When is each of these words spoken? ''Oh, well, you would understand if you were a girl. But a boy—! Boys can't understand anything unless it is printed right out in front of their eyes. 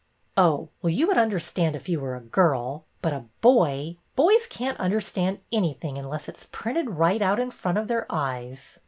''Oh, 0.35 0.69
well, 0.81 0.89
you 0.89 1.05
would 1.05 1.19
understand 1.19 1.75
if 1.75 1.87
you 1.87 1.99
were 1.99 2.15
a 2.15 2.21
girl. 2.21 2.85
But 3.03 3.13
a 3.13 3.25
boy—! 3.41 3.97
Boys 4.15 4.47
can't 4.47 4.79
understand 4.79 5.41
anything 5.51 5.95
unless 5.95 6.27
it 6.27 6.35
is 6.39 6.45
printed 6.51 6.89
right 6.89 7.21
out 7.21 7.39
in 7.39 7.51
front 7.51 7.77
of 7.77 7.87
their 7.87 8.07
eyes. 8.09 8.79